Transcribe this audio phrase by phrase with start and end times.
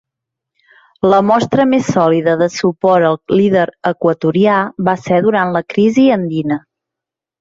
[1.11, 4.57] La mostra més sòlida de suport al líder equatorià
[4.89, 6.59] va ser durant la crisi andina.